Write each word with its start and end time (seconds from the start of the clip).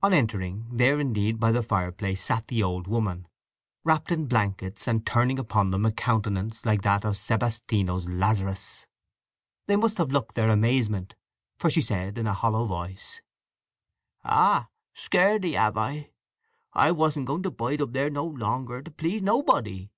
On 0.00 0.12
entering, 0.12 0.68
there 0.70 1.00
indeed 1.00 1.40
by 1.40 1.50
the 1.50 1.60
fireplace 1.60 2.22
sat 2.24 2.46
the 2.46 2.62
old 2.62 2.86
woman, 2.86 3.26
wrapped 3.82 4.12
in 4.12 4.26
blankets, 4.28 4.86
and 4.86 5.04
turning 5.04 5.40
upon 5.40 5.72
them 5.72 5.84
a 5.84 5.90
countenance 5.90 6.64
like 6.64 6.82
that 6.82 7.04
of 7.04 7.16
Sebastiano's 7.16 8.08
Lazarus. 8.08 8.86
They 9.66 9.74
must 9.74 9.98
have 9.98 10.12
looked 10.12 10.36
their 10.36 10.50
amazement, 10.50 11.16
for 11.58 11.68
she 11.68 11.80
said 11.82 12.16
in 12.16 12.28
a 12.28 12.32
hollow 12.32 12.64
voice: 12.64 13.20
"Ah—sceered 14.24 15.44
ye, 15.44 15.54
have 15.54 15.76
I! 15.76 16.10
I 16.72 16.92
wasn't 16.92 17.26
going 17.26 17.42
to 17.42 17.50
bide 17.50 17.82
up 17.82 17.92
there 17.92 18.08
no 18.08 18.24
longer, 18.24 18.82
to 18.82 18.90
please 18.92 19.20
nobody! 19.20 19.90